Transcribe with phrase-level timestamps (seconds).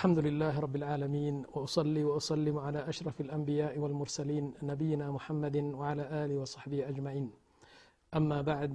[0.00, 6.78] الحمد لله رب العالمين وأصلي وأسلم على أشرف الأنبياء والمرسلين نبينا محمد وعلى آله وصحبه
[6.90, 7.26] أجمعين
[8.12, 8.72] أما بعد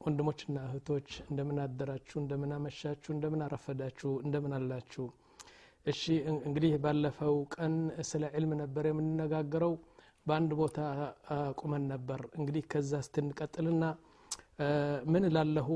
[0.00, 5.04] ወንድሞችና እህቶች እንደምን አደራችሁ እንደምን አመሻችሁ እንደምን አረፈዳችሁ እንደምን አላችሁ
[5.86, 6.02] እሺ
[6.48, 7.74] እንግዲህ ባለፈው ቀን
[8.10, 9.72] ስለ ዕልም ነበር የምንነጋገረው
[10.26, 10.78] በአንድ ቦታ
[11.60, 13.84] ቁመን ነበር እንግዲህ ከዛ ስትንቀጥልና
[15.14, 15.68] ምን ላለሁ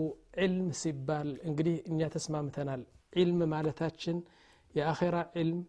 [0.46, 2.82] ዕልም ሲባል እንግዲህ እኛ ተስማምተናል
[3.22, 4.18] ዕልም ማለታችን
[4.74, 5.60] የአኼራ ዕልም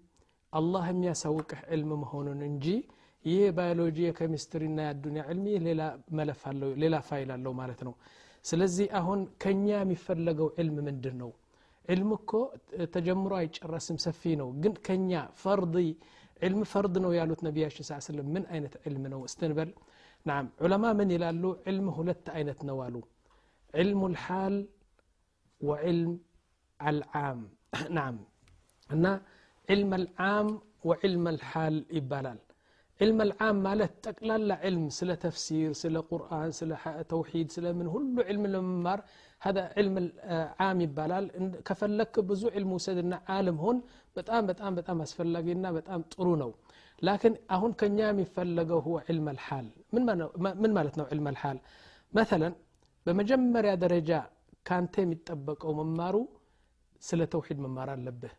[0.54, 2.66] አላህ የሚያሳውቅህ ዕልም መሆኑን እንጂ
[3.26, 5.82] ይህ ባዮሎጂ የኬሚስትሪና የአዱኒያ ዕልም ይህ ሌላ
[6.20, 7.94] መለፍ አለው ሌላ ፋይል አለው ማለት ነው
[8.46, 11.32] ስለዚህ አሁን ከኛ የሚፈለገው ዕልም ምንድን ነው
[11.88, 12.32] ዕልም እኮ
[12.94, 15.76] ተጀምሮ አይጨረስም ሰፊ ነው ግን ከኛ ፈርድ
[16.42, 19.72] ዕልም ፈርድ ነው ያሉት ነቢያችን ስ ስለም ምን አይነት ዕልም ነው እስትንበል
[20.26, 22.96] ናም ዑለማ ምን ይላሉ ዕልም ሁለት አይነት ነው አሉ
[23.74, 24.56] ዕልሙ ልሓል
[25.62, 26.14] ወዕልም
[26.80, 27.40] አልዓም
[27.98, 28.16] ናም
[28.96, 29.06] እና
[29.74, 30.48] ዕልም አልዓም
[30.90, 32.40] ወዕልም አልሓል ይባላል
[33.04, 36.76] علم العام مالت تقلالا علم سلا تفسير سلا قرآن سلا
[37.14, 39.00] توحيد سلا من هلو علم الممار
[39.46, 41.26] هذا علم العام يبالال
[41.68, 43.78] كفلك بزو علم وسدنا عالم هون
[44.16, 46.52] بتام بتام بتام اسفلقينا بتام طرونو
[47.08, 50.02] لكن اهون كنيام يفلقه هو علم الحال من
[50.62, 51.58] من مالتنا علم الحال
[52.20, 52.50] مثلا
[53.06, 54.20] بمجمر يا درجة
[54.68, 56.24] كان تيم يتطبقوا ممارو
[57.08, 58.34] سلا توحيد ممار አለብህ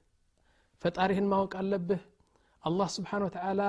[0.83, 2.03] ፈጣሪህን ማወቅ አለብህ
[2.65, 3.62] አላህ ስብሓን ወተላ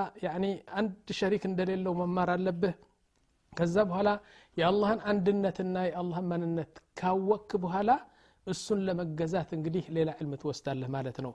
[0.79, 2.73] አንድ ሸሪክ እንደሌለው መማር አለብህ
[3.53, 4.09] ከዛ በኋላ
[4.59, 7.91] የአላህን አንድነትና የአላህን ማንነት ካወክ በኋላ
[8.47, 11.33] እሱን ለመገዛት እንግዲህ ሌላ ዕልም ትወስዳለህ ማለት ነው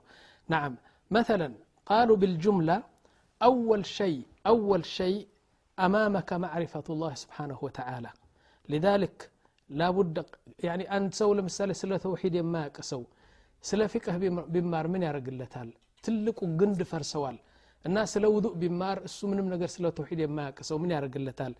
[0.49, 0.73] ናም
[1.11, 1.49] مثلا
[1.87, 2.77] قالوا بالجملة
[3.41, 5.27] أول شيء أول شيء
[5.79, 8.11] أمامك معرفة الله سبحانه وتعالى
[8.69, 9.17] لذلك
[9.69, 10.25] لا بد
[10.67, 13.03] يعني أن تسوي لمثال سلة توحيد ما كسو
[13.64, 14.16] ስለ ፊቅህ
[14.54, 15.68] ቢማር ምን ያደርግለታል
[16.04, 17.36] ትልቁ ግንድ ፈርሰዋል
[17.84, 21.52] እና ስለ ውዱእ ቢማር እሱ ምንም ነገር ስለ ተውሒድ የማያውቅ ሰው ምን ያደርግለታል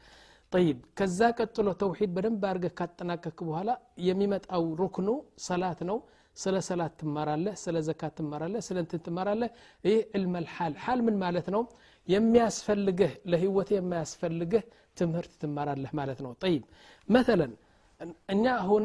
[0.52, 3.70] ጠይብ ከዛ ቀጥሎ ተውሒድ በደንብ አድርገህ ካጠናቀክ በኋላ
[4.08, 5.08] የሚመጣው ሩክኑ
[5.46, 5.98] ሰላት ነው
[6.36, 9.50] ስለ ሰላት ትማራለህ ስለ ዘካት ትማራለህ ስለ እንትን ትማራለህ
[9.84, 11.62] ይህ ዕልመልሓል ሓል ምን ማለት ነው
[12.08, 14.62] የሚያስፈልግህ ለህይወት የማያስፈልግህ
[14.96, 16.62] ትምህርት ትማራለህ ማለት ነው ጠይብ
[17.08, 17.52] መተለን
[18.34, 18.84] እኛ አሁን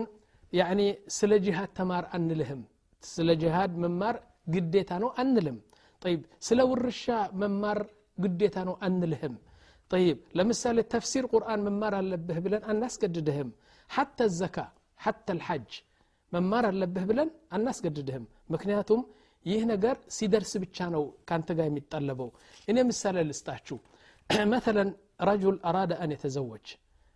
[0.53, 0.81] ያኒ
[1.17, 2.61] ስለ ጂሃድ ተማር አንልህም
[3.03, 4.15] ስለ ጅሃድ መማር
[4.47, 5.57] ግዴታ ነው አንልም።
[6.01, 7.05] ጠይብ ስለ ውርሻ
[7.41, 7.79] መማር
[8.17, 9.35] ግዴታ ነው አንልህም።
[9.91, 13.49] ጠይብ ለምሳሌ ተፍሲር ቁርአን መማር አለብህ ብለን አናስገድድህም።
[13.89, 14.57] ሐተ ዘካ
[14.99, 15.69] ሐተ ልሐጅ
[16.31, 19.01] መማር አለብህ ብለን አናስገድድህም። ምክንያቱም
[19.45, 22.29] ይህ ነገር ሲደርስ ብቻ ነው ካንተ ጋር የሚጠለበው
[22.67, 23.77] እኔ ምሳሌ ልስጣችሁ።
[24.51, 24.89] መተለን
[25.27, 26.67] ረጁል አራዳ አን የተዘወጅ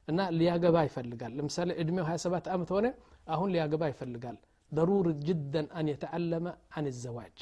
[0.07, 2.87] እና ሊያገባ ይፈልጋል። ለምሳሌ እድሜው 27 ዓመት ሆነ
[3.27, 4.37] አሁን ሊያገባ ይፈልጋል።
[4.72, 7.38] ضروري جدا أن يتعلم عن الزواج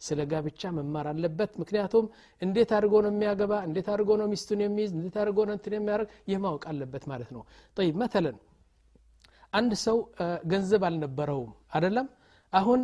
[0.00, 2.04] ስለ ጋብቻ መማር አለበት ምክንያቱም
[2.42, 6.38] እንዴት አድርጎ ነው የሚያገባ እንዴት አድርጎ ነው ሚስቱን የሚይዝ እንዴት አድርጎ ነው እንትን የሚያደርግ ይህ
[6.44, 7.42] ማወቅ አለበት ማለት ነው
[7.76, 8.36] ጠይብ መተለን
[9.58, 9.96] አንድ ሰው
[10.52, 12.08] ገንዘብ አልነበረውም አደለም
[12.52, 12.80] አሁን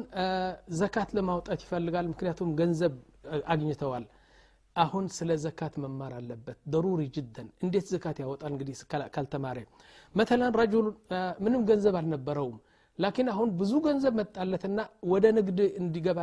[0.81, 2.95] ዘካት ለማውጣት ይፈልጋል ምክንያቱም ገንዘብ
[3.55, 4.07] አግኝተዋል
[4.77, 8.77] አሁን ስለ ዘካት መማር አለበት ደሩሪ ጅደን እንዴት ዘካት ያወጣል እንግዲህ
[9.15, 9.59] ካልተማረ
[10.15, 10.87] መተለን ረጁል
[11.47, 12.59] ምንም ገንዘብ አልነበረውም
[13.00, 14.80] ላኪን አሁን ብዙ ገንዘብ መጣለትና
[15.12, 16.20] ወደ ንግድ እንዲገባ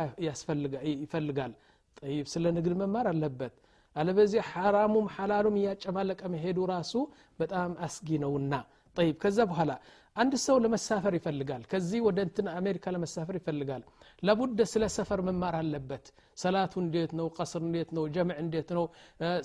[0.99, 1.53] ይፈልጋል።
[1.99, 3.53] ጠይብ ስለ ንግድ መማር አለበት።
[3.95, 6.93] አለበዚህ ሐራሙም ሐላሉም እያጨማለቀ መሄዱ ራሱ
[7.39, 8.53] በጣም አስጊ ነውና።
[8.97, 9.71] ጠይብ ከዛ በኋላ
[10.16, 13.82] አንድ ሰው ለመሳፈር ይፈልጋል ከዚህ ወደ እንትን አሜሪካ ለመሳፈር ይፈልጋል
[14.22, 16.06] ለቡደ ስለ ሰፈር መማር አለበት
[16.38, 18.84] ሰላቱ እንዴት ነው ቀስር እንዴት ነው ጀምዕ እንዴት ነው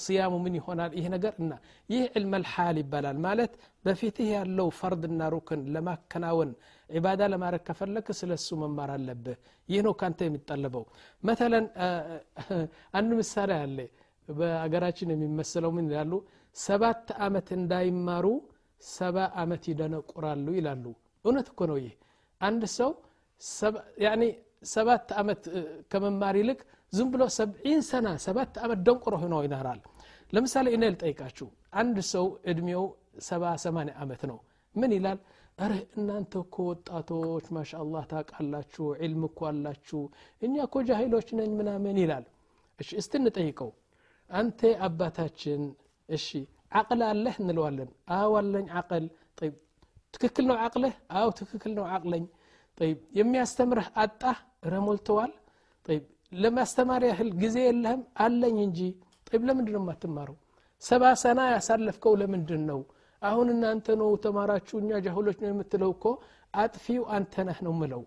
[0.06, 1.54] ስያሙ ምን ይሆናል ይህ ነገር እና
[1.90, 3.54] ይህ ዕልመ ልሓል ይባላል ማለት
[3.86, 6.52] በፊትህ ያለው ፈርድና ሩክን ለማከናወን
[6.90, 9.38] ዒባዳ ለማድረግ ከፈለክ ስለ እሱ መማር አለብህ
[9.70, 10.86] ይህ ነው ካንተ የሚጠለበው
[11.24, 11.68] መተለን
[13.00, 13.78] አንድ ምሳሌ አለ
[14.28, 16.14] በአገራችን የሚመስለው ምን ይላሉ
[16.56, 18.28] ሰባት አመት እንዳይማሩ
[18.81, 20.85] ሰባ አመት ይደነቁራሉ ይላሉ።
[21.25, 21.95] እውነት እኮ ነው ይህ
[22.41, 22.91] አንድ ሰው
[24.67, 25.43] ሰባት አመት
[25.93, 26.61] ከመማር ይልቅ
[26.93, 29.81] ዝም ብሎ ሰብዒን ሰና ሰባት አመት ደንቁሮ ሆኖ ይናራል
[30.33, 31.47] ለምሳሌ እኔ ልጠይቃችሁ
[31.81, 32.85] አንድ ሰው እድሜው
[33.29, 34.39] ሰባ ሰማንያ አመት ነው።
[34.75, 35.19] ምን ይላል?
[35.59, 40.01] እረ እናንተ እኮ ወጣቶች ማሻ አላህ ታውቃላችሁ ዒልም እኮ አላችሁ
[40.43, 42.25] እኛ እኮ ጃሂሎች ነኝ ምናምን ይላል።
[42.79, 43.71] እሺ እስቲ እንጠይቀው።
[44.31, 45.63] አንተ አባታችን
[46.09, 46.29] እሺ
[46.72, 49.06] ዓቅል አለህ እንለዋለን አዎ አለኝ ዓቅል
[50.16, 52.26] ትክክል ነው ዓቅልህ አዎ ትክክል ነው ዓቅለኝ
[53.20, 54.38] የሚያስተምርህ አጣህ
[54.74, 55.32] ረሞልተዋል
[56.36, 58.80] ለማስተማር ያህል ጊዜ የለህም አለኝ እንጂ
[59.28, 60.36] ጠይብ ለምንድን ነው የማትማረው
[60.84, 62.80] ሰባ ሰና ያሳለፍከው ለምንድን ነው
[63.22, 66.06] አሁን እናንተ ነው ተማራችሁ እኛ ጃሁሎች ነው የምትለው እኮ
[66.54, 68.04] አጥፊው አንተ ነህ ነው ምለው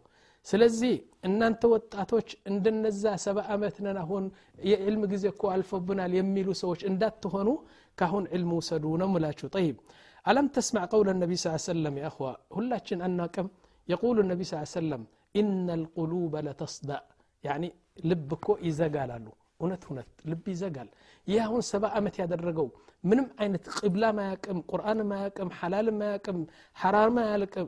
[0.46, 4.23] ስለዚህ እናንተ ወጣቶች እንደነዛ ሰባ ዓመት ነን አሁን
[4.69, 7.49] የዕልም ጊዜ እኮ አልፎብናል የሚሉ ሰዎች እንዳትሆኑ
[7.97, 9.77] ካሁን ዕልም ውሰዱ ነው ምላችሁ ጠይብ
[10.25, 12.27] አለም ተስማዕ ቀውለ ነቢ ስ ሰለም የእኽዋ
[12.57, 13.47] ሁላችን አናቅም
[13.87, 15.01] የቁሉ ነቢ ስ ሰለም
[15.35, 17.03] ኢነ ልቁሉበ ለተስዳእ
[17.43, 17.63] ያኒ
[18.09, 19.25] ልብ እኮ ይዘጋል አሉ
[19.59, 20.89] እውነት እውነት ልብ ይዘጋል
[21.27, 22.67] ይህ አሁን ሰባ ዓመት ያደረገው
[23.03, 26.39] ምንም አይነት ቅብላ ማያቅም ቁርአን ማያቅም ሓላል ማያቅም
[26.77, 27.67] ሐራር ማያልቅም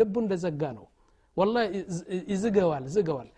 [0.00, 0.86] ልቡ እንደዘጋ ነው
[1.36, 1.56] ወላ
[2.30, 3.28] ይዝገዋል ዝገዋል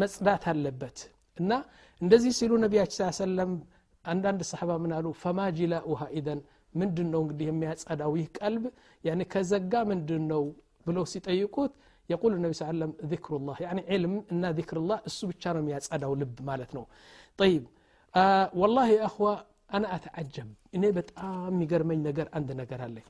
[0.00, 0.98] መጽዳት አለበት።
[1.38, 1.52] እና
[2.00, 3.50] እንደዚህ ሲሉ ነቢያችን ሰለም
[4.04, 5.06] አንዳንድ ሰሓባ ምን አሉ?
[5.22, 6.40] ፈማ ጅላኡሃ ኢደን
[6.74, 8.64] ምንድን ነው እንግዲህ የሚያጸዳው ይህ ቀልብ?
[9.04, 10.42] ያኔ ከዘጋ ምንድን ነው
[10.86, 11.72] ብለው ሲጠይቁት
[12.10, 16.84] የቁል ነቢ ሰለም ዚክሩላህ ያኒ ዕልም እና ዚክርላህ እሱ ብቻ ነው የሚያጸዳው ልብ ማለት ነው።
[17.38, 17.64] ጠይብ
[18.60, 19.28] ወላሂ አኽዋ
[19.76, 23.06] አና አተዓጀብ እኔ በጣም የሚገርመኝ ነገር አንድ ነገር አለኝ።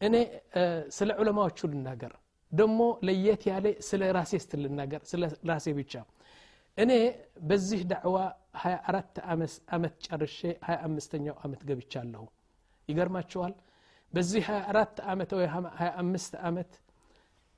[0.00, 0.14] እኔ
[0.96, 2.12] ስለ ዑለማዎቹ ልናገር።
[2.54, 5.92] ደግሞ ለየት ያለ ስለ ራሴ ስትል ልናገር ስለ ራሴ ብቻ።
[6.78, 6.92] እኔ
[7.48, 8.16] በዚህ ዳዕዋ
[8.62, 9.20] 24
[9.74, 12.24] ዓመት ጨርሼ 25ኛው ዓመት ገብቻለሁ።
[12.88, 13.54] ይገርማቸዋል
[14.12, 16.72] በዚህ 24 ዓመት ወይ 25 ዓመት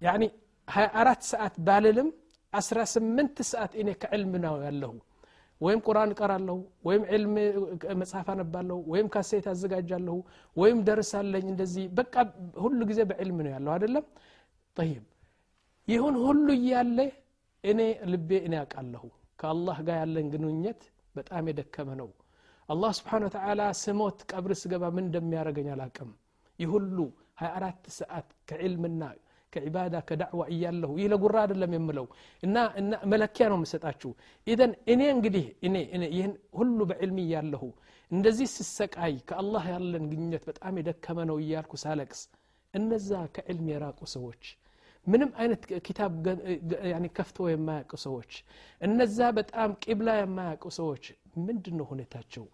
[0.01, 0.23] ያኒ
[0.69, 2.09] 24 ሰዓት ባልልም
[2.53, 4.93] 18 ሰዓት እኔ ከዕልም ነው ያለሁ።
[5.61, 6.57] ወይም ቁርአን እቀራለሁ
[6.87, 7.35] ወይም ዕልም
[8.01, 10.17] መጽሐፍ አነባለሁ ወይም ካሴት አዘጋጃለሁ
[10.57, 12.15] ወይም ደርሳለኝ እንደዚህ በቃ
[12.65, 14.05] ሁሉ ጊዜ በዕልም ነው ያለሁ አይደለም
[14.78, 15.06] ጠይብ
[15.88, 16.98] ይሁን ሁሉ እያለ
[17.64, 17.80] እኔ
[18.12, 19.04] ልቤ እኔ ያውቃለሁ
[19.40, 20.82] ከአላህ ጋር ያለን ግንኙነት
[21.16, 22.10] በጣም የደከመ ነው
[22.70, 26.12] አላህ ስብሓን ወተዓላ ስሞት ቀብር ስገባ ምን እንደሚያደረገኝ አላቅም
[26.60, 26.98] ይህ ሁሉ
[27.42, 29.04] 24 ሰዓት ከዕልምና
[29.54, 32.06] ከዒባዳ ከዳዕዋ እያለሁ ይህ ለጉራ አይደለም የምለው
[32.44, 34.12] እና እና መለኪያ ነው የምሰጣችሁ
[34.48, 35.76] ኢዘን እኔ እንግዲህ እኔ
[36.16, 37.64] ይህን ሁሉ በዕልሚ እያለሁ
[38.12, 42.22] እንደዚህ ስሰቃይ ከአላህ ያለን ግንኙነት በጣም የደከመ ነው እያልኩ ሳለቅስ
[42.74, 44.44] እነዛ ከዕልም የራቁ ሰዎች
[45.08, 46.12] ምንም አይነት ኪታብ
[47.18, 48.32] ከፍቶ የማያውቁ ሰዎች
[48.82, 51.06] እነዛ በጣም ቂብላ የማያውቁ ሰዎች
[51.48, 52.46] ምንድን ነው ሁኔታቸው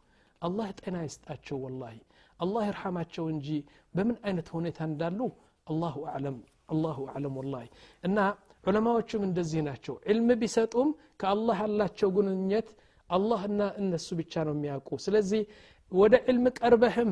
[0.42, 1.95] አላህ ጤና ይስጣቸው ወላሂ
[2.39, 3.48] አላህ ይርሐማቸው እንጂ
[3.95, 5.19] በምን አይነት ሁኔታ እንዳሉ
[5.68, 6.38] አላሁ አዕለም
[6.74, 7.66] አላሁ አዕለም ወላሂ
[8.04, 8.18] እና
[8.63, 10.89] ዑለማዎቹም እንደዚህ ናቸው ዕልም ቢሰጡም
[11.22, 12.69] ከአላህ ያላቸው ግንኙነት
[13.10, 15.42] አላህና እነሱ ብቻ ነው የሚያውቁ ስለዚህ
[15.92, 17.12] ወደ ዕልም ቀርበህም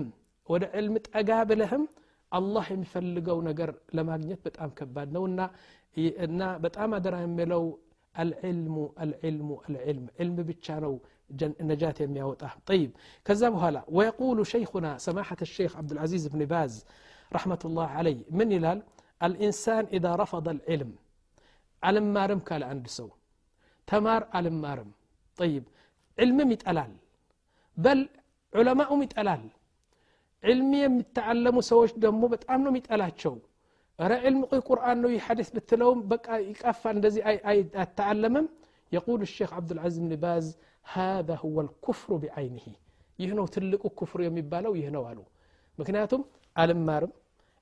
[0.50, 1.84] ወደ ዕልም ጠጋ ብለህም
[2.32, 5.40] አላህ የሚፈልገው ነገር ለማግኘት በጣም ከባድ ነው እና
[6.28, 7.64] እና በጣም አደራ የሚለው
[8.16, 10.94] አልዕልሙ አልዕልሙ አልዕልም ዕልም ብቻ ነው
[11.70, 12.92] ነጃት የሚያወጣ طيب
[13.26, 16.74] ከዛ በኋላ ويقول شيخنا سماحة الشيخ عبد العزيز بن باز
[17.32, 18.80] رحمة الله عليه من ይላል
[19.22, 20.92] الإنسان إذا رفض العلم
[21.84, 23.10] አልማርም ካለ አንድ ሰው
[23.88, 24.90] ተማር አልማርም
[25.40, 25.64] طيب
[26.18, 26.94] ዕልምም ይጠላል
[27.78, 28.02] በል
[28.54, 29.44] ዑለማኡም ይጠላል
[30.44, 33.34] ዕልሚ የሚተዓለሙ ሰዎች ደግሞ በጣም ነው የሚጠላቸው
[34.00, 37.22] ረ ዕልም ቆይ ቁርአን ነው ይህ ሐዲስ ብትለውም በቃ ይቀፋ እንደዚህ
[37.78, 38.48] አይተዓለምም
[38.92, 40.46] يقول الشيخ عبد العزيز بن باز
[40.96, 42.68] هذا هو الكفر بعينه
[43.20, 45.20] ይህ ነው ትልቁ ኩፍር የሚባለው ይህ ነው አሉ
[45.80, 46.22] ምክንያቱም
[46.56, 47.12] አልማርም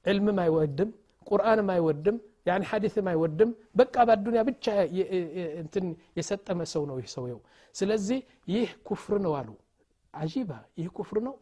[0.06, 0.90] ዕልምም አይወድም
[1.30, 2.16] ቁርአንም አይወድም
[2.50, 4.66] ያን ሐዲስም አይወድም በቃ በአዱኒያ ብቻ
[5.64, 5.86] እንትን
[6.18, 7.40] የሰጠመ ሰው ነው ይህ ሰውየው
[7.76, 8.20] ስለዚህ
[8.54, 9.50] ይህ ኩፍር ነው አሉ
[10.14, 10.52] አጂባ
[10.82, 11.36] ይህ ኩፍር ነው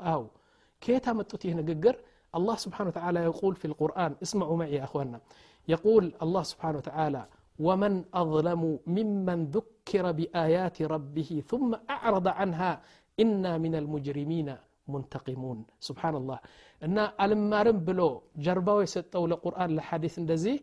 [0.81, 1.97] كيف متت نققر؟
[2.39, 5.21] الله سبحانه وتعالى يقول في القرآن اسمعوا معي يا أخوانا
[5.69, 7.23] يقول الله سبحانه وتعالى
[7.67, 12.73] ومن أظلم ممن ذكر بآيات ربه ثم أعرض عنها
[13.21, 14.57] إنا من المجرمين
[14.89, 15.59] منتقمون.
[15.81, 16.39] سبحان الله.
[16.85, 20.55] إن ألمارم بلو جرباو يسطو لقرآن لحديث اندزي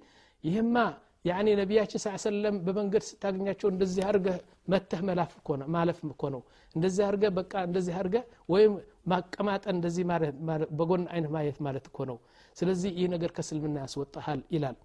[0.44, 4.28] يهما ያኔ ነቢያችን ስ ሰለም በመንገድ ስታገኛቸው እንደዚህ አርገ
[4.68, 5.32] መተህ መላፍ
[5.76, 6.42] ማለፍ እኮ ነው።
[6.76, 8.16] እንደዚህ አርገ በቃ እንደዚህ አርገ
[8.54, 8.74] ወይም
[9.08, 10.04] ማቀማጠን እንደዚህ
[10.80, 12.18] በጎን አይነት ማየት ማለት እኮ ነው።
[12.58, 14.78] ስለዚህ ይህ ነገር ከስልምና ያስወጣሃል ይላል።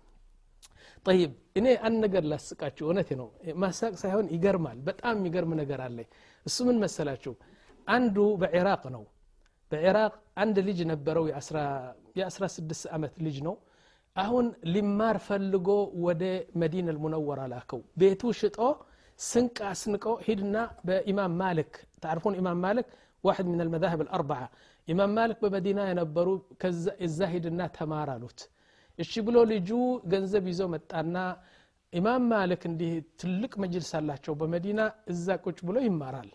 [1.06, 3.28] ጠይብ እኔ አንድ ነገር ላስቃችሁ። እውነት ነው።
[3.62, 5.98] ማሳቅ ሳይሆን ይገርማል። በጣም የሚገርም ነገር አለ።
[6.46, 7.32] እሱ ምን መሰላችሁ?
[7.86, 9.04] አንዱ በኢራቅ ነው።
[9.72, 11.24] በኢራቅ አንድ ልጅ ነበረው
[12.16, 13.54] የ16 ዓመት ልጅ ነው።
[14.17, 15.69] አሁን ሊማር ፈልጎ
[16.07, 16.23] ወደ
[16.61, 18.59] መዲና ልሙነወራ ላከው ቤቱ ሽጦ
[19.19, 20.55] ስንቅ አስንቆ ሂድና
[20.89, 22.87] በኢማም ማልክ تعرفون إمام مالك
[23.23, 24.45] واحد من المذاهب الأربعة
[24.87, 26.33] إمام مالك بمدينة ينبرو
[27.07, 28.39] الزاهد النا تمارالوت
[28.99, 29.69] እሺ ብሎ ልጁ
[30.11, 31.15] ገንዘብ ይዞ መጣና
[31.93, 34.79] ኢማም ማልክ እንዲህ ትልቅ መጅልስ አላቸው በመዲና
[35.11, 36.29] እዛ ቁጭ ብሎ ይማራል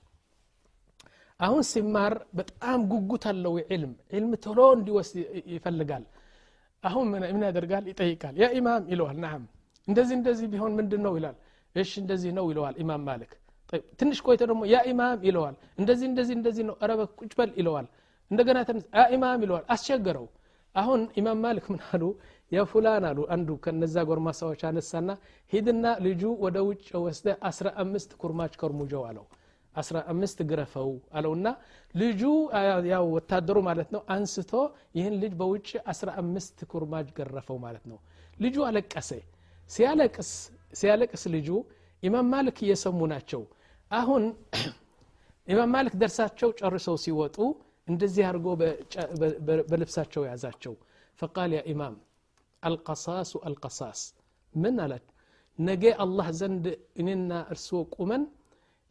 [1.40, 5.16] አሁን ሲማር በጣም ጉጉት አለው ዕልም ዕልም ቶሎ እንዲወስድ
[5.56, 6.04] ይፈልጋል
[6.83, 7.83] አሁን ምን ያደርጋል?
[7.91, 9.43] ይጠይቃል። ያ ኢማም ይለዋል ናም
[9.87, 11.35] እንደዚህ እንደዚህ ቢሆን ምንድን ነው ይላል።
[11.75, 13.31] እሺ እንደዚህ ነው ይለዋል ኢማም ማልክ
[13.99, 17.87] ትንሽ ቆይተ ደግሞ ያ ኢማም ይለዋል። እንደዚህ እንደዚህ እንደዚህ ነው ረበ ቁጭ በል ይለዋል።
[18.31, 18.57] እንደገና
[18.97, 20.27] ያ ኢማም ይለዋል። አስቸገረው።
[20.75, 22.03] አሁን ኢማም ማሊክ ምን አሉ?
[22.51, 25.09] የፉላን አሉ። አንዱ ከነዛ ጎርማሳዎች አነሳና
[25.51, 29.25] ሂድና ልጁ ወደ ውጭ ወስደ አስራ አምስት ኩርማች ከርሙጀው አለው
[29.75, 31.47] አስራ አምስት ግረፈው አለውና
[31.95, 32.21] ልጁ
[32.91, 34.51] ያው ወታደሩ ማለት ነው አንስቶ
[34.97, 37.99] ይህን ልጅ በውጭ አስራ አምስት ኩርማጅ ገረፈው ማለት ነው።
[38.37, 39.09] ልጁ አለቀሰ።
[40.73, 41.49] ሲያለቅስ ልጁ
[42.03, 43.41] ኢማም ማልክ እየሰሙ ናቸው።
[43.91, 44.23] አሁን
[45.47, 47.37] ኢማም ማልክ ደርሳቸው ጨርሰው ሲወጡ
[47.87, 48.47] እንደዚህ አድርጎ
[49.69, 50.73] በልብሳቸው ያዛቸው።
[51.19, 51.95] ፈቃል ያ ኢማም
[52.63, 54.01] አልቀሳሱ አልቀሳስ
[54.53, 55.09] ምን አላቸው?
[55.59, 56.65] ነገ አላህ ዘንድ
[57.01, 58.23] እኔና እርስዎ ቁመን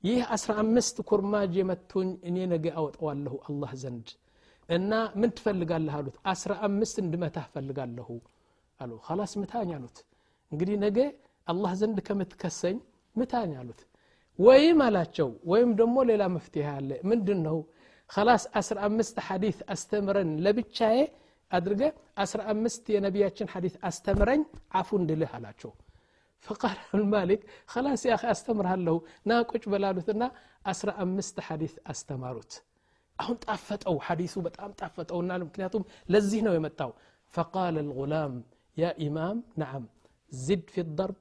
[0.05, 4.09] ይህ አስራ አምስት ኩርማጅ የመቱኝ እኔ ነገ አወጠዋለሁ አላህ ዘንድ
[4.69, 4.91] እና
[5.21, 8.09] ምን ትፈልጋለህ አሉት። አስራ አምስት እንድመታህ ፈልጋለሁ
[8.81, 9.99] አሉ። ላስ ምታኝ አሉት።
[10.53, 10.99] እንግዲህ ነገ
[11.47, 12.77] አላህ ዘንድ ከምትከሰኝ
[13.17, 13.81] ምታኝ አሉት።
[14.39, 17.57] ወይም አላቸው ወይም ደግሞ ሌላ መፍትሄ አለ። ምንድን ነው
[18.11, 20.99] ከላስ አስራ አምስት ሐዲት አስተምረን ለብቻዬ
[21.51, 21.83] አድርገ
[22.17, 24.43] አስራ አምስት የነቢያችን ሐዲት አስተምረኝ
[24.75, 25.73] አፉ እንድልህ አላቸው
[26.43, 30.33] فقال المالك خلاص يا أخي أستمرهالله ناقش بلالوتنا
[30.67, 32.63] أسرع أمست حديث أستمروت
[33.21, 36.93] أهم تعفتوا حديثه بتأم تعفتوا نالم كنياتهم لزينا ويمتاو
[37.29, 38.45] فقال الغلام
[38.77, 39.87] يا إمام نعم
[40.31, 41.15] زد في الضرب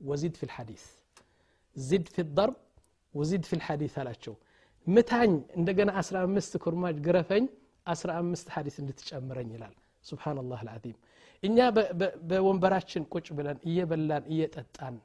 [0.00, 0.84] وزد في الحديث
[1.74, 2.56] زد في الضرب
[3.14, 4.34] وزد في الحديث هلا شو
[4.86, 7.48] متعني عندنا أسرع أمست كرماج قرفين
[7.86, 9.50] أسرع أمست حديث اللي تشأمرين
[11.42, 11.58] እኛ
[12.30, 14.96] በወንበራችን ቁጭ ብለን እየበላን እየጠጣን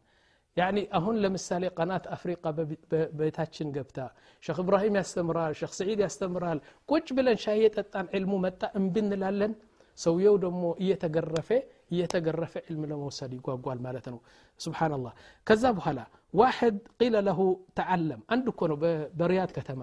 [0.57, 2.43] ያኒ አሁን ለምሳሌ ቀናት አፍሪቃ
[2.91, 3.97] በቤታችን ገብታ
[4.43, 9.53] ሸክ እብራሂም ያስተምራል ሸክ ስዒድ ያስተምራል ቁጭ ብለን ሻይ የጠጣን ዕልሙ መጣ እምብንላለን
[9.97, 11.49] ሰውየው ደግሞ እየተገረፈ
[11.93, 14.19] እየተገረፈ ዕልም ለመውሰድ ይጓጓል ማለት ነው
[14.59, 15.13] ስብናላህ
[15.47, 15.99] ከዛ በኋላ
[16.33, 17.39] ዋሕድ ቂለ ለሁ
[17.79, 18.77] ተዓለም አንድ እኮ ነው
[19.19, 19.81] በሪያድ ከተማ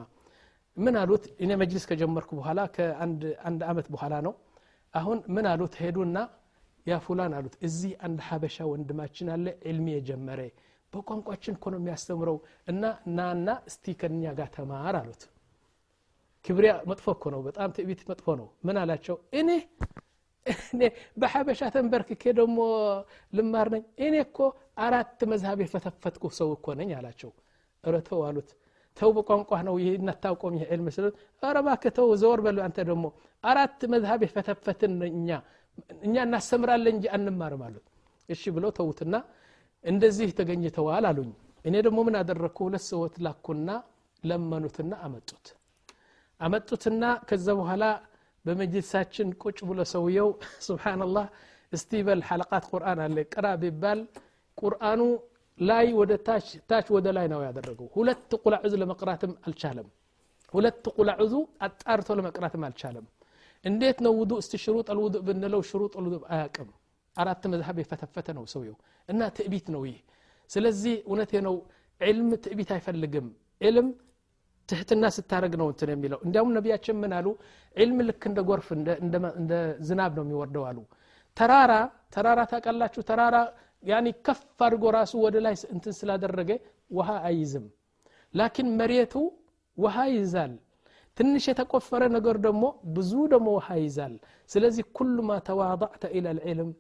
[0.77, 3.23] ምን አሉት እኔ መጅሊስ ከጀመርኩ በኋላ ከአንድ
[3.71, 4.35] ዓመት በኋላ ነው
[4.95, 6.19] አሁን ምን አሉት ሄዱና
[6.87, 10.41] ያ ፉላን አሉት። እዚህ አንድ ሀበሻ ወንድማችን አለ ዕልሚ የጀመረ
[10.93, 12.37] በቋንቋችን እኮ የሚያስተምረው
[12.69, 12.83] እና
[13.17, 15.23] ናና እስቲ ከኛ ጋር ተማር አሉት።
[16.45, 19.17] ክብሪያ መጥፎ እኮ ነው በጣም ትዕቢት መጥፎ ነው። ምን አላቸው?
[19.33, 19.51] እኔ
[20.47, 20.81] እኔ
[21.17, 22.59] በሐበሻ ተንበርክኬ ደግሞ
[23.33, 24.39] ልማር ነኝ። እኔ እኮ
[24.79, 27.31] አራት መዝሀብ የፈተፈትኩ ሰው እኮ ነኝ አላቸው።
[27.85, 28.51] እረተው አሉት።
[28.97, 31.07] ተው በቋንቋ ነው ይህ እናታውቆም ይህ ዕልም ስለ
[31.43, 31.57] ኧረ
[32.17, 33.07] ዘወር በሉ አንተ ደግሞ
[33.45, 35.31] አራት መዝሀብ የፈተፈትን እኛ
[36.05, 37.87] እኛ እናስተምራለን እንጂ አንማርም አሉት
[38.29, 39.15] እሺ ብለው ተዉትና
[39.85, 41.31] እንደዚህ ተገኝተዋል አሉኝ።
[41.65, 42.59] እኔ ደግሞ ምን አደረግኩ?
[42.67, 43.69] ሁለት ሰዎች ላኩና
[44.23, 45.47] ለመኑትና አመጡት።
[46.41, 47.85] አመጡትና ከዛ በኋላ
[48.45, 50.29] በመጅልሳችን ቁጭ ብሎ ሰውየው
[50.69, 51.27] ስብሓንላህ
[51.73, 54.01] እስቲ በል ሐለቃት ቁርአን አለ። ቅራ ቢባል
[54.59, 55.01] ቁርአኑ
[55.59, 56.13] ላይ ወደ
[56.69, 59.89] ታች ወደ ላይ ነው ያደረገው። ሁለት ቁላዕዙ ለመቅራትም አልቻለም።
[60.55, 61.33] ሁለት ቁላዕዙ
[61.67, 63.07] አጣርቶ ለመቅራትም አልቻለም
[63.66, 66.70] እንዴት ነው ውዱእ እስቲ ሽሩጥ አልውዱእ ብንለው ሽሩጥ አልውዱእ አያቅም
[67.16, 68.78] አራት መዝሀብ የፈተፈተ ነው ሰውየው
[69.10, 69.98] እና ትዕቢት ነው ይህ
[70.50, 71.56] ስለዚህ እውነቴ ነው
[72.02, 73.28] ዕልም ትዕቢት አይፈልግም
[73.62, 73.88] ዕልም
[74.70, 77.28] ትህትና ስታደረግ ነው እንትን የሚለው እንዲያውም ነቢያችን ምን አሉ
[77.78, 78.68] ዕልም ልክ እንደ ጎርፍ
[79.38, 79.54] እንደ
[79.88, 80.80] ዝናብ ነው የሚወርደው አሉ
[81.38, 81.74] ተራራ
[82.16, 83.38] ተራራ ታውቃላችሁ ተራራ
[83.84, 86.52] ያኒ ከፍ አድርጎ ራሱ ወደ ላይ እንትን ስላደረገ
[86.98, 87.66] ውሃ አይይዝም
[88.34, 89.14] ላኪን መሬቱ
[89.78, 90.54] ውሃ ይይዛል
[91.19, 92.65] ትንሽ የተቆፈረ ነገር ደግሞ
[92.97, 94.15] ብዙ ደግሞ ውሃ ይዛል
[94.51, 96.71] ስለዚህ ኩሉ ማ ተዋضዕተ ኢለ ልዕልም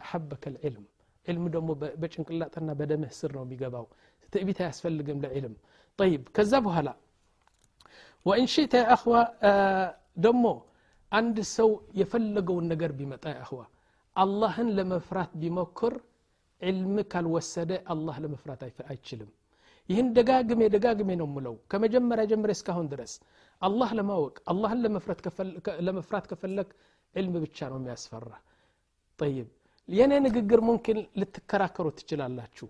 [0.00, 0.84] አሓበከ ልዕልም
[1.26, 1.68] ዕልም ደሞ
[2.02, 3.86] በጭንቅላጥና በደምህ ስር ነው የሚገባው።
[4.34, 5.54] ትዕቢት አያስፈልግም ለዕልም።
[5.98, 6.94] طيب ከዛ هلا
[8.26, 9.20] وإن شئت يا أخوة
[10.24, 10.54] دمو
[11.12, 11.68] عند سو
[12.00, 13.64] يفلقوا النجر بمتى يا أخوة
[14.16, 15.92] الله لما فرات بمكر
[16.60, 19.30] علمك الوسادة الله لما فرات أي فأي تشلم
[19.90, 23.12] يهن دقاق مي دقاق مي نملو كما جمر جمر اسكهون درس
[23.61, 24.79] አላህ ለማወቅ አላህን
[25.87, 26.69] ለመፍራት ከፈለግ
[27.15, 28.31] ዕልም ብቻ ነው የሚያስፈራ
[29.19, 29.47] ጠይብ
[29.89, 32.67] የእኔ ንግግር ሙምኪን ልትከራከሩ ትችላላችሁ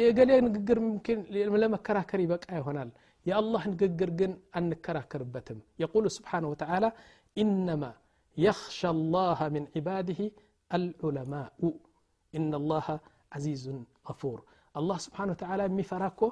[0.00, 1.20] የገሌ ንግግር ሙምኪን
[1.62, 2.90] ለመከራከር ይበቃ ይሆናል
[3.26, 6.86] የአላህ ንግግር ግን አንከራከርበትም የቁሉ ስብሓንሁ ወተዓላ
[7.36, 7.84] ኢነማ
[8.36, 10.20] የኽሻ አላህ ምን ዒባድህ
[10.70, 11.60] አልዑለማኡ
[12.34, 12.86] ኢነ አላህ
[13.36, 14.38] ዓዚዙን ገፉር
[14.74, 16.22] አላህ ስብሓን ወተዓላ የሚፈራ እኮ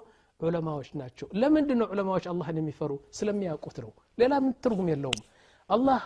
[0.42, 5.20] ዑለማዎች ናቸው ለምንድን ነው ዑለማዎች አላህን የሚፈሩ ስለሚያውቁት ነው ሌላ ምን ትርጉም የለውም
[5.70, 6.02] አላህ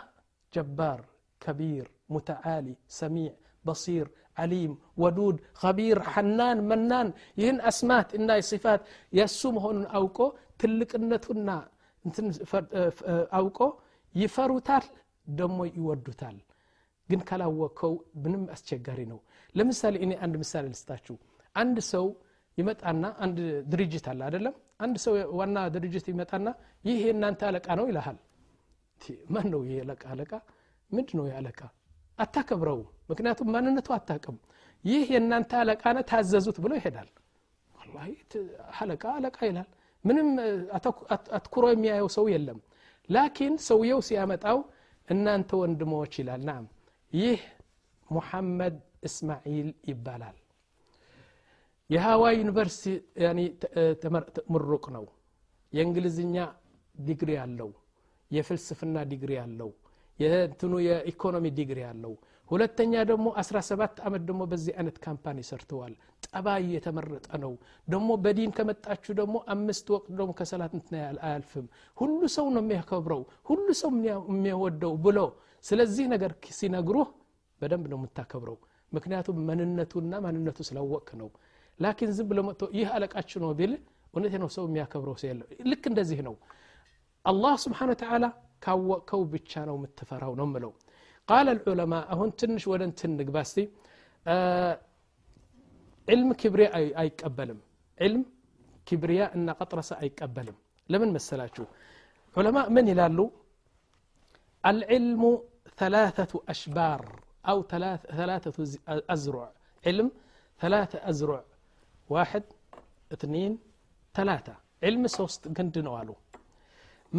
[0.53, 1.01] ጀባር
[1.41, 2.67] ከቢር ሙተዓሊ
[2.99, 3.31] ሰሚዕ
[3.65, 4.73] በሲር ዓሊም
[5.03, 7.09] ወዱድ ከቢር ሐናን መናን
[7.41, 8.81] ይህን አስማት እና ሲፋት
[9.13, 10.19] የእሱ መሆኑን አውቆ
[10.61, 11.51] ትልቅነቱና
[13.39, 13.59] አውቆ
[14.15, 14.87] ይፈሩታል
[15.39, 16.39] ደሞ ይወዱታል
[17.09, 17.93] ግን ካላወቀው
[18.25, 19.19] ምንም አስቸጋሪ ነው
[19.55, 21.17] ለምሳሌ እኔ አንድ ምሳሌ ልስጣችሁ
[21.57, 22.07] አንድ ሰው
[22.58, 23.38] ይመጣና አንድ
[23.72, 24.54] ድርጅት አለ አይደለም?
[24.84, 26.48] አንድ ሰው ዋና ድርጅት ይመጣና
[26.86, 28.18] ይህ የእናንተ አለቃ ነው ይልሃል።
[29.34, 30.04] ማን ነው ይህ አለቃ?
[30.14, 30.32] አለቃ
[30.92, 31.60] ምንድ ነው የአለቃ
[32.20, 34.38] አታከብረው ምክንያቱም ማንነቱ አታቅም
[34.84, 37.10] ይህ የእናንተ አለቃ ነ ታዘዙት ብሎ ይሄዳል።
[38.80, 39.70] አለቃ አለቃ ይላል።
[40.04, 40.28] ምንም
[41.38, 42.60] አትኩሮ የሚያየው ሰው የለም።
[43.10, 44.58] ላኪን ሰውየው ሲያመጣው
[45.08, 46.66] እናንተ ወንድሞች ይላል። ናም
[47.14, 47.42] ይህ
[48.10, 48.76] ሙሐመድ
[49.08, 50.38] እስማዒል ይባላል
[51.90, 52.86] የሃዋይ ዩኒቨርሲቲ
[54.54, 55.06] ምሩቅ ነው።
[55.74, 56.38] የእንግሊዝኛ
[56.96, 57.70] ዲግሪ አለው።
[58.32, 59.70] የፍልስፍና ዲግሪ አለው።
[60.20, 62.14] የትኑ የኢኮኖሚ ዲግሪ አለው።
[62.50, 65.94] ሁለተኛ ደግሞ 17 ዓመት ደግሞ በዚህ አይነት ካምፓኒ ሰርተዋል።
[66.28, 67.54] ጠባይ የተመረጠ ነው።
[67.88, 70.74] ደግሞ በዲን ከመጣችሁ ደግሞ አምስት ወቅት ደግሞ ከሰላት
[71.22, 71.66] አያልፍም።
[71.98, 73.92] ሁሉ ሰው ነው የሚያከብረው ሁሉ ሰው
[74.30, 75.20] የሚወደው ብሎ
[75.66, 77.10] ስለዚህ ነገር ሲነግሩህ
[77.62, 78.58] በደንብ ነው የምታከብረው።
[78.92, 81.30] ምክንያቱም መንነቱና ማንነቱ ስላወቅ ነው
[81.79, 83.73] ላኪን ዝም ብሎ መጥቶ ይህ አለቃችሁ ነው ቢል
[84.15, 86.35] እውነቴ ነው ሰው የሚያከብረው ሰው የለው ልክ እንደዚህ ነው
[87.25, 88.25] አላህ ስብሓን ተዓላ
[88.65, 90.73] ካወቅከው ብቻ ነው የምትፈራው ነው ምለው
[91.29, 93.59] ቃል ልዑለማ አሁን ትንሽ ወደ እንትን ንግባ እስቲ
[96.09, 96.69] ዕልም ክብሪያ
[97.03, 97.61] አይቀበልም
[97.99, 98.23] ዕልም
[98.87, 100.57] ክብሪያ እና ቀጥረሰ አይቀበልም
[100.89, 101.67] ለምን መሰላችሁ
[102.37, 103.19] ዑለማ ምን ይላሉ
[104.65, 105.23] العلم
[105.83, 107.01] ثلاثة أشبار
[107.51, 107.59] أو
[108.19, 108.57] ثلاثة
[109.15, 109.47] أزرع
[109.85, 110.09] علم
[110.61, 111.41] ثلاثة أزرع
[112.15, 112.45] واحد
[113.15, 113.53] اثنين
[114.19, 114.55] ثلاثة
[114.87, 116.17] علم سوست قند نوالو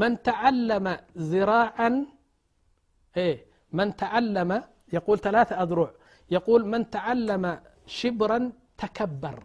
[0.01, 0.85] من تعلم
[1.31, 1.89] ذراعا
[3.19, 3.37] ايه
[3.77, 4.51] من تعلم
[4.97, 5.89] يقول ثلاثة أذرع
[6.35, 7.43] يقول من تعلم
[7.99, 8.39] شبرا
[8.81, 9.37] تكبر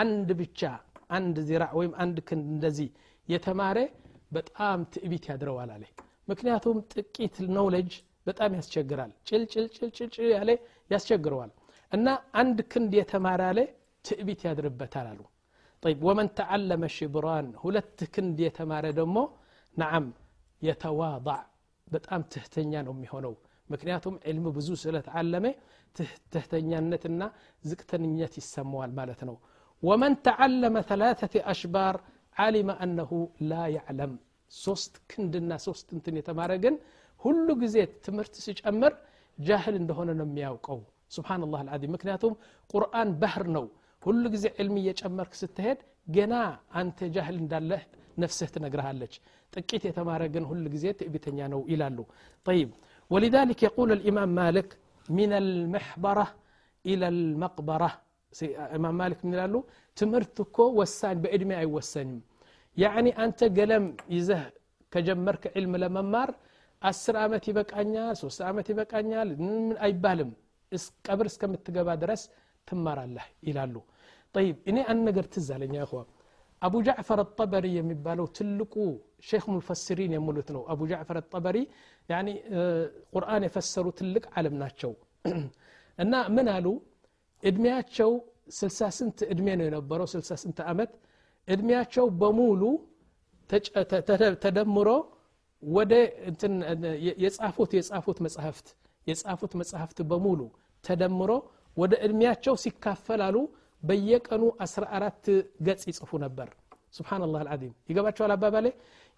[0.00, 0.72] عند بتشا
[1.16, 2.88] عند ذراع ويم عند كندزي
[3.32, 3.86] يتماري
[4.36, 5.84] በጣም ትዕቢት ያድረዋል አለ
[6.30, 7.90] ምክንያቱም ጥቂት ኖውሌጅ
[8.28, 10.50] በጣም ያስቸግራል ጭል ጭል ጭል ጭል ጭል ያለ
[10.92, 11.50] ያስቸግረዋል
[11.92, 12.06] እና
[12.40, 13.60] አንድ ክንድ የተማረ አለ
[14.07, 15.21] ትዕቢት ያድርበታል አሉ።
[15.85, 19.23] طيب ومن تعلم الشبران هل التكند يتمارى دمو
[19.81, 20.05] نعم
[20.67, 21.39] يتواضع
[21.93, 23.33] بتام تهتنيا أمي هونو
[23.71, 25.51] مكنياتهم علم بزوس سلة علمة
[26.33, 27.27] تهتنيا نتنا
[27.69, 29.35] زكتنيا السموال مالتنو
[29.87, 31.95] ومن تعلم ثلاثة أشبار
[32.41, 33.11] علم أنه
[33.51, 34.11] لا يعلم
[34.63, 36.55] سوست كندنا سوست انتن يتمارى
[37.23, 38.91] هلو قزيت تمرتسج أمر
[39.47, 40.79] جاهل اندهونا نمياو قو
[41.17, 42.33] سبحان الله العظيم مكنياتهم
[42.73, 43.65] قرآن بحر نو
[44.06, 45.78] ሁሉ ጊዜ ዕልም እየጨመርክ ስትሄድ
[46.16, 46.34] ገና
[46.80, 47.82] አንተ ጃህል እንዳለህ
[48.22, 49.14] ነፍስህ ትነግርሃለች
[49.54, 51.98] ጥቂት የተማረ ግን ሁሉ ጊዜ ትዕቢተኛ ነው ይላሉ
[52.48, 52.70] طيب
[53.10, 54.68] ولذلك يقول الإمام مالك
[55.18, 56.26] من المحبرة
[56.84, 57.90] إلى المقبرة
[58.76, 59.62] إمام مالك من قالوا
[59.98, 62.20] تمرتكو وسان بإدمي أي وسانيم
[62.76, 63.84] يعني أنت قلم
[64.16, 64.40] يزه
[64.92, 66.30] كجمرك علم لممار
[66.82, 70.30] አስር ዓመት ይበቃኛል ሶስት ዓመት ይበቃኛል ምን አይባልም
[71.06, 72.22] ቀብር እስከምትገባ ድረስ
[72.67, 73.75] ትማራለህ ይላሉ
[74.35, 76.01] ጠይብ እኔ አንድ ነገር ትዝ አለኝ ያኸዋ
[76.61, 78.73] አቡ ጃዕፈር ጠበሪ የሚባለው ትልቁ
[79.29, 81.57] ሼክ ሙፈሲሪን የሙሉት ነው አቡ ጃዕፈር ጠበሪ
[82.09, 82.27] ያኒ
[83.13, 84.91] ቁርአን የፈሰሩ ትልቅ ዓለም ናቸው
[85.99, 86.67] እና ምን አሉ
[87.43, 88.11] እድሜያቸው
[88.57, 90.91] ስልሳ ስንት እድሜ ነው የነበረው ስልሳ ስንት ዓመት
[91.47, 92.61] እድሜያቸው በሙሉ
[94.43, 94.89] ተደምሮ
[95.63, 95.93] ወደ
[97.21, 98.67] የጻፉት የጻፉት መጽሐፍት
[99.07, 100.41] የጻፉት መጽሐፍት በሙሉ
[100.83, 101.31] ተደምሮ
[101.79, 103.35] ወደ እድሜያቸው ሲካፈላሉ
[103.83, 105.27] በየቀኑ 14
[105.67, 106.47] ገጽ ይጽፉ ነበር።
[106.95, 108.67] ስብናላህ አልዓዚም። ይገባቸዋል አባባሌ?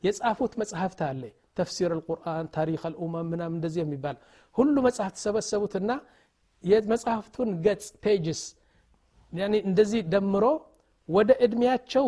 [0.03, 1.21] የጻፉት መጽሐፍት አለ።
[1.57, 4.17] ተፍሲር አልቁርአን ታሪክ አልኡመም ምናም እንደዚህ የሚባል
[4.55, 5.91] ሁሉ መጽሐፍት ሰበሰቡትና
[6.63, 8.41] የመጽሐፍቱን ገጽ ፔጅስ
[9.63, 10.45] እንደዚህ ደምሮ
[11.09, 12.05] ወደ እድሜያቸው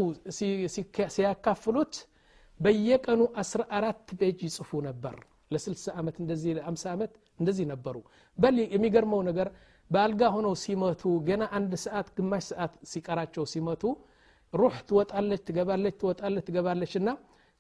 [1.16, 1.94] ሲያካፍሉት
[2.60, 5.16] በየቀኑ 14 ፔጅ ይጽፉ ነበር።
[5.52, 7.96] ለ60 ዓመት እንደዚህ ለ50 ዓመት እንደዚህ ነበሩ።
[8.38, 9.48] በል የሚገርመው ነገር
[9.92, 13.84] በአልጋ ሆነው ሲመቱ ገና አንድ ሰዓት ግማሽ ሰዓት ሲቀራቸው ሲመቱ
[14.54, 17.10] ሩህ ትወጣለች ትገባለች ትወጣለች ትገባለች እና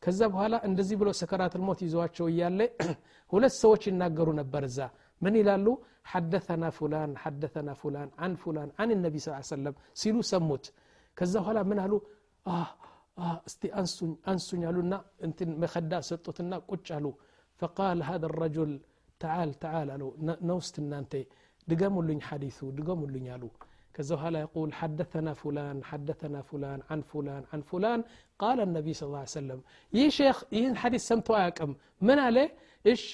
[0.03, 2.59] ከዛ በኋላ እንደዚህ ብሎ ሰከራት ልሞት ይዘዋቸው እያለ
[3.31, 4.79] ሁለት ሰዎች ይናገሩ ነበር እዛ።
[5.21, 5.65] ምን ይላሉ?
[6.11, 10.65] ሐደተና ፉላን ሐደተና ፉላን አን ፉላን አን ነቢ ስ ሰለም ሲሉ ሰሙት።
[11.17, 11.93] ከዛ በኋላ ምን አሉ?
[13.47, 14.93] እስቲ አንሱኝ አንሱኝ አሉና
[15.27, 17.05] እንትን መከዳ ሰጡትና ቁጭ አሉ።
[17.59, 18.73] ፈቃል ሀ ረጁል
[19.21, 20.03] ተዓል ተዓል አሉ።
[20.49, 21.13] ነውስት እናንተ
[21.68, 23.44] ድገሙልኝ ሐዲሱ ድገሙልኝ አሉ
[23.94, 28.00] ከዛ በኋላ يقول حدثنا فلان حدثنا فلان عن فلان عن فلان
[28.42, 29.60] قال النبي صلى الله عليه وسلم
[29.92, 31.72] ይህ ሼክ ይህን ሐዲስ ሰምቶ አያውቅም
[32.08, 32.36] ምን አለ
[32.84, 33.08] እሺ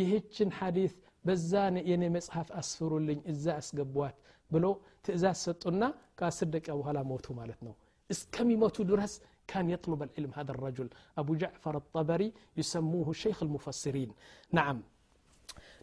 [0.00, 0.92] ይህችን ሐዲስ
[1.26, 1.52] በዛ
[1.90, 4.16] የኔ መጽሐፍ አስፍሩልኝ እዛ አስገቧት
[4.50, 4.64] ብሎ
[5.06, 5.82] ትእዛዝ ሰጡና
[6.18, 7.74] ከአስር ደቂቃ በኋላ ሞቱ ማለት ነው
[8.10, 9.14] እስከሚሞቱ ድረስ
[9.52, 10.88] كان يطلب العلم هذا الرجل
[11.20, 14.10] أبو جعفر الطبري يسموه شيخ المفسرين
[14.58, 14.78] نعم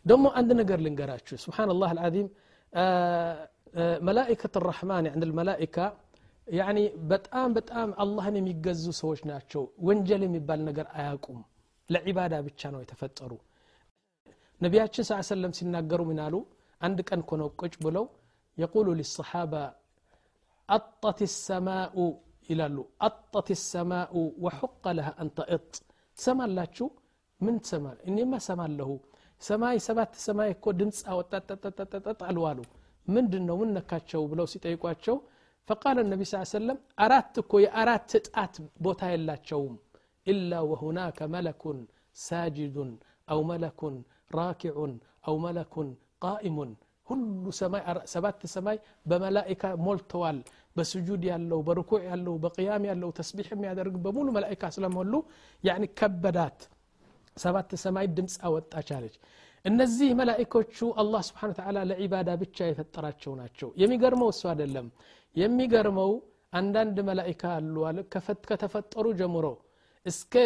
[0.07, 2.29] ደግሞ አንድ ነገር ልንገራችሁ ስብናላህ አልዓዚም
[4.09, 5.77] መላኢከት ረሕማን ያን መላኢካ
[6.49, 6.79] ያኒ
[7.11, 11.39] በጣም በጣም አላህን የሚገዙ ሰዎች ናቸው ወንጀል የሚባል ነገር አያውቁም
[11.91, 13.33] ለዒባዳ ብቻ ነው የተፈጠሩ
[14.61, 16.35] ነቢያችን ስ ሰለም ሲናገሩ ምናሉ
[16.81, 18.05] አንድ ቀን ኮነው ቁጭ ብለው
[18.59, 19.55] የቁሉ ሊሰሓባ
[20.69, 21.97] አጠት ሰማኡ
[22.49, 24.15] ይላሉ አጠት ሰማኡ
[24.45, 25.73] ወሑቀ ለሃ አንተእጥ
[26.19, 26.87] ትሰማላችሁ
[27.41, 28.91] ምን ትሰማ እኔማ ሰማለሁ
[29.44, 32.60] ሰማይ ሰባት ሰማይ እኮ ድምፅ አወጣጠጠጠጠጥ አልዋሉ
[33.08, 35.16] ምንድን ነው ምን ነካቸው ብለው ሲጠይቋቸው
[35.68, 38.54] ፈቃለ ነቢ ስ ሰለም አራት እኮ የአራት ጣት
[38.86, 39.76] ቦታ የላቸውም
[40.28, 41.80] ኢላ ወሁናከ መለኩን
[42.24, 42.92] ሳጅዱን
[43.34, 43.96] አው መለኩን
[44.38, 44.94] ራኪዑን
[45.30, 45.90] አው መለኩን
[46.26, 46.72] ቃኢሙን
[47.08, 48.78] ሁሉ ሰማይ ሰባት ሰማይ
[49.10, 50.40] በመላኢካ ሞልተዋል
[50.76, 55.14] በስጁድ ያለው በርኩዕ ያለው በቅያም ያለው ተስቢሕ የሚያደርግ በሙሉ መላኢካ ስለሞሉ
[55.64, 56.60] ያኒ ከበዳት
[57.43, 59.15] سبات سماي دمس أوت أشالج
[59.69, 64.89] النزيه ملائكة شو الله سبحانه وتعالى لعبادة بتشاي فترة شو ناتشو يمي قرمو سواد اللم
[65.41, 66.11] يمي قرمو
[66.57, 69.55] عندن ملائكة الوال كفت كتفتر جمرو
[70.09, 70.45] اسكا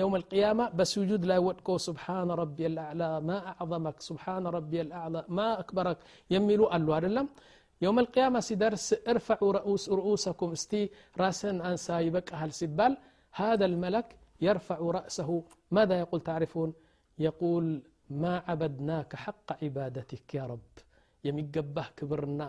[0.00, 5.48] يوم القيامة بس وجود لا يوتكو سبحان ربي الأعلى ما أعظمك سبحان ربي الأعلى ما
[5.62, 5.98] أكبرك
[6.34, 7.26] يميلو الوال اللم
[7.84, 8.72] يوم القيامة سيدر
[9.12, 10.82] ارفعوا رؤوس رؤوسكم استي
[11.20, 12.92] راسن أنسا سايبك أهل سبال
[13.40, 14.08] هذا الملك
[14.41, 15.29] يرفع رأسه
[15.77, 16.69] ماذا يقول تعرفون
[17.17, 17.65] يقول
[18.21, 20.73] ما عبدناك حق عبادتك يا رب
[21.23, 22.41] የሚገባህ ክብርና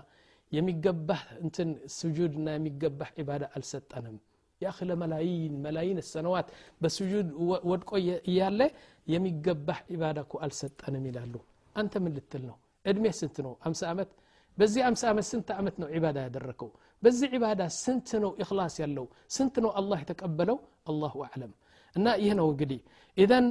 [0.52, 4.16] የሚገባህ እንትን ስጁድና የሚገባህ ዒባዳ አልሰጠንም
[4.60, 6.48] ያህ ለመላይን መላይን ሰነዋት
[6.82, 7.28] በስጁድ
[7.70, 7.90] ወድቆ
[8.30, 8.60] እያለ
[9.06, 11.34] የሚገባህ ዒባዳ እኮ አልሰጠንም ይላሉ
[11.76, 14.10] አንተ ምን ልትል ነው እድሜ ስንት ነው አምሳ ዓመት
[14.58, 16.70] በዚህ አምሳ ዓመት ስንት ዓመት ነው ዒባዳ ያደረከው
[17.02, 19.06] በዚህ ዒባዳ ስንት ነው ኢክላስ ያለው
[19.36, 20.58] ስንት ነው አላህ የተቀበለው
[20.92, 21.52] አላሁ አዕለም
[21.96, 22.80] እና ይህ ነው እንግዲህ
[23.16, 23.46] ኢዘን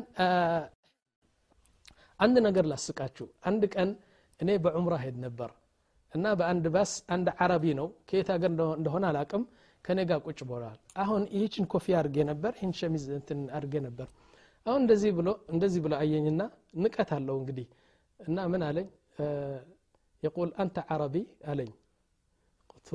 [2.19, 3.89] አንድ ነገር ላስቃችሁ አንድ ቀን
[4.39, 5.49] እኔ በዑምራ ሄድ ነበር
[6.13, 9.43] እና በአንድ ባስ አንድ ዓረቢ ነው ከየት ሀገር እንደሆነ አላቅም
[9.85, 14.07] ከኔ ጋር ቁጭ ብለዋል አሁን ይህችን ኮፊ አድርጌ ነበር ይህን ሸሚዝ እንትን አድርጌ ነበር
[14.65, 16.41] አሁን እንደዚህ ብሎ እንደዚህ ብሎ አየኝና
[16.83, 17.67] ንቀት አለው እንግዲህ
[18.19, 18.87] እና ምን አለኝ
[20.23, 21.69] يقول أنت عربي علي
[22.71, 22.89] قلت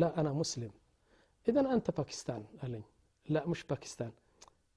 [0.00, 0.72] لا أنا مسلم
[1.46, 2.82] إذا أنت باكستان علي
[3.28, 4.12] لا مش باكستان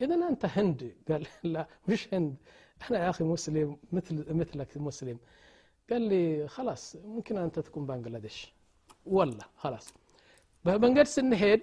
[0.04, 2.36] إذا أنت هند قال لا مش هند
[2.84, 5.18] أنا يا أخي مسلم مثل مثلك مسلم
[5.90, 6.84] قال لي خلاص
[7.16, 8.38] ممكن أنت تكون بنغلاديش
[9.16, 9.86] والله خلاص
[10.66, 11.62] በመንገድ ስንሄድ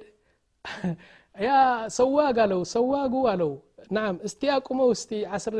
[1.46, 1.50] ያ
[1.98, 3.52] ሰዋግ አለው ሰዋጉ አለው
[3.96, 5.54] ናም እስቲ አቁመው እስቲ አስር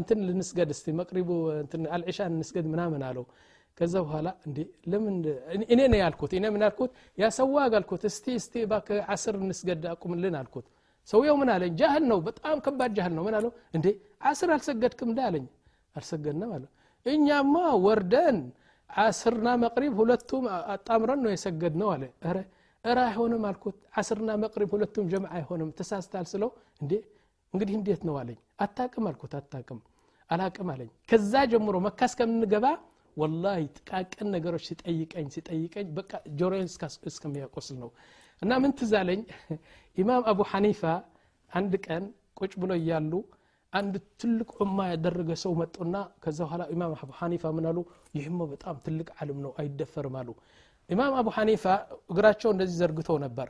[0.00, 1.30] እንትን ልንስገድ እስቲ መቅሪቡ
[1.96, 3.24] አልዒሻ እንስገድ ምናምን አለው
[3.78, 4.58] ከዛ በኋላ እንዴ
[4.92, 5.16] ለምን
[5.74, 6.92] እኔ ነው ያልኩት እኔ ምን ያልኩት
[7.22, 10.66] ያ ሰዋግ አልኩት እስቲ እስቲ እባክህ አስር እንስገድ አቁምልን አልኩት
[11.09, 11.71] ሰውየው ምን አለኝ?
[11.79, 13.51] ጃህል ነው በጣም ከባድ ጃህል ነው ምን አለው?
[13.73, 13.85] እንዴ
[14.21, 15.45] አስር አልሰገድክም እንደ አለኝ።
[15.95, 16.63] አልሰገድንም አለ
[17.05, 18.37] እኛማ ወርደን
[18.89, 20.43] አስርና መቅሪብ ሁለቱም
[20.73, 22.37] አጣምረን ነው የሰገድ ነው አለ። ረ
[22.83, 26.49] እረ አይሆንም አልኩት። አስርና መቅሪብ ሁለቱም ጀምዕ አይሆንም። ተሳስታል ስለው
[26.81, 26.93] እንዴ
[27.53, 29.79] እንግዲህ እንዴት ነው አለኝ። አታቅም አልኩት። አታቅም
[30.31, 32.65] አላቅም አለኝ። ከዛ ጀምሮ መካ እስከምንገባ
[33.17, 36.67] ወላሂ ጥቃቅን ነገሮች ሲጠይቀኝ ሲጠይቀኝ በቃ ጆሮዬን
[37.09, 37.89] እስከሚያቆስል ነው
[38.41, 39.21] እና ምን ትዛለኝ
[39.97, 40.81] ኢማም አቡ ሐኒፋ
[41.51, 42.03] አንድ ቀን
[42.39, 43.13] ቁጭ ብሎ እያሉ
[43.73, 47.77] አንድ ትልቅ ዑማ ያደረገ ሰው መጡና ከዛ በኋላ ኢማም አቡ ሐኒፋ ምን አሉ?
[48.17, 50.29] ይህማ በጣም ትልቅ ዓለም ነው አይደፈርም አሉ።
[50.89, 51.63] ኢማም አቡ ሐኒፋ
[52.11, 53.47] እግራቸው እንደዚህ ዘርግተው ነበር።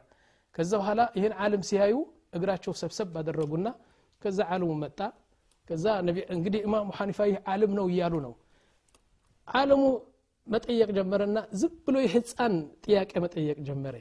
[0.56, 1.95] ከዛ በኋላ ይህን ዓለም ሲያዩ
[2.38, 3.67] እግራቸው ሰብሰብ አደረጉና
[4.21, 5.00] ከዛ ዓለሙ መጣ።
[5.69, 5.86] ከዛ
[6.36, 8.34] እንግዲህ ኢማም ሐኒፋ ይህ ዓለም ነው እያሉ ነው።
[9.47, 9.82] ዓለሙ
[10.47, 12.54] መጠየቅ ጀመረና ዝም ብሎ የህፃን
[12.86, 13.95] ጥያቄ መጠየቅ ጀመረ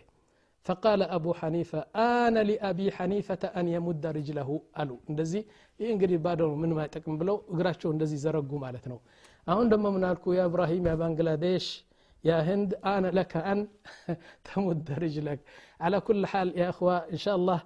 [0.67, 4.50] فقال أبو حنيفة آن لأبي حنيفة أن يمد رجله
[4.82, 5.41] ألو እንደዚህ
[5.80, 9.00] ይህ እንግዲህ ባዶ ምን ማይጠቅም ብለው እግራቸው እንደዚህ ዘረጉ ማለት ነው
[9.48, 11.67] አሁን ደግሞ ምን አልኩ ያ እብራሂም ያ ባንግላዴሽ
[12.24, 13.60] يا هند أنا لك أن
[14.48, 15.39] تمد رجلك
[15.86, 17.60] على كل حال يا أخوة إن شاء الله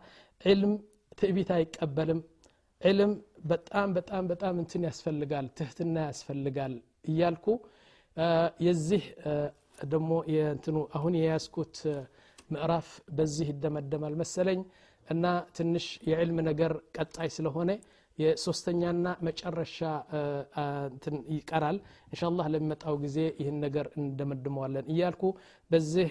[0.46, 0.72] علم
[1.20, 2.20] تأبيت አይቀበልም
[2.82, 3.12] علم
[3.52, 6.74] በጣም በጣም በጣም እንትን ያስፈልጋል ትህትና ያስፈልጋል
[7.12, 7.46] እያልኩ
[8.68, 9.04] የዚህ
[9.94, 11.76] ደግሞ የእንትኑ አሁን የያዝኩት
[12.54, 14.60] ምዕራፍ በዚህ ይደመደማል መሰለኝ
[15.08, 15.26] እና
[15.58, 17.72] ትንሽ የዕልም ነገር ቀጣይ ስለሆነ
[18.20, 19.78] የሶስተኛና መጨረሻ
[21.38, 21.78] ይቀራል
[22.12, 25.24] እንሻ ላህ ለሚመጣው ጊዜ ይህን ነገር እንደመድመዋለን እያልኩ
[25.72, 26.10] በዚህ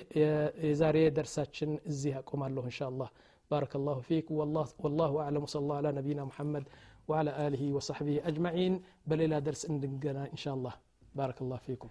[0.64, 3.10] የዛሬ ደርሳችን እዚህ ያቆማለሁ እንሻ ላህ
[3.50, 6.64] بارك الله فيك والله, والله أعلم وصلى الله على نبينا محمد
[7.08, 8.72] وعلى آله وصحبه أجمعين
[9.06, 10.72] بل إلى درس إن شاء الله
[11.14, 11.88] بارك الله فيكم